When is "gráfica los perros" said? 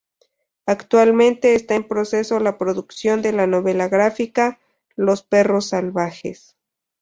3.87-5.67